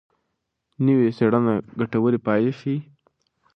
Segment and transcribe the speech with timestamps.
[0.85, 2.77] نوې څېړنه ګټورې پایلې ښيي.